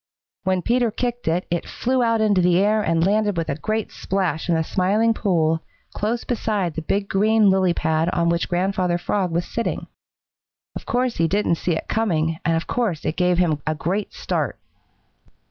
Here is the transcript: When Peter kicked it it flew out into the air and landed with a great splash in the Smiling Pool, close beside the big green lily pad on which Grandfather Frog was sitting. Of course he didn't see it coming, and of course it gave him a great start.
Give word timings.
When 0.45 0.63
Peter 0.63 0.89
kicked 0.89 1.27
it 1.27 1.45
it 1.51 1.63
flew 1.69 2.01
out 2.01 2.21
into 2.21 2.41
the 2.41 2.57
air 2.57 2.81
and 2.81 3.05
landed 3.05 3.37
with 3.37 3.49
a 3.49 3.55
great 3.59 3.91
splash 3.91 4.49
in 4.49 4.55
the 4.55 4.63
Smiling 4.63 5.13
Pool, 5.13 5.61
close 5.93 6.23
beside 6.23 6.73
the 6.73 6.81
big 6.81 7.07
green 7.07 7.51
lily 7.51 7.75
pad 7.75 8.09
on 8.09 8.27
which 8.27 8.49
Grandfather 8.49 8.97
Frog 8.97 9.29
was 9.29 9.45
sitting. 9.45 9.85
Of 10.75 10.87
course 10.87 11.17
he 11.17 11.27
didn't 11.27 11.57
see 11.61 11.73
it 11.73 11.87
coming, 11.87 12.39
and 12.43 12.57
of 12.57 12.65
course 12.65 13.05
it 13.05 13.15
gave 13.15 13.37
him 13.37 13.61
a 13.67 13.75
great 13.75 14.11
start. 14.11 14.57